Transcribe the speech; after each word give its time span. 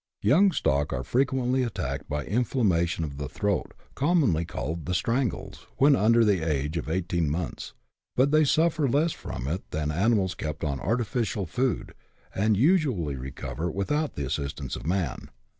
Young 0.23 0.51
stock 0.51 0.91
are 0.93 1.03
frequently 1.03 1.61
attacked 1.61 2.09
by 2.09 2.25
inflammation 2.25 3.03
of 3.03 3.17
the 3.17 3.29
throat, 3.29 3.75
commonly 3.93 4.45
called" 4.45 4.85
the 4.87 4.95
strangles," 4.95 5.67
when 5.77 5.95
under 5.95 6.25
the 6.25 6.41
age 6.43 6.75
of 6.75 6.89
eighteen 6.89 7.29
months; 7.29 7.75
but 8.15 8.31
they 8.31 8.43
suffer 8.43 8.87
less 8.89 9.11
from 9.11 9.47
it 9.47 9.69
than 9.69 9.91
animals 9.91 10.33
kept 10.33 10.63
on 10.63 10.79
artificial 10.79 11.45
food, 11.45 11.93
and 12.33 12.57
usually 12.57 13.15
recover 13.15 13.69
without 13.69 14.15
the 14.15 14.25
assistance 14.25 14.75
of 14.75 14.87
man. 14.87 15.29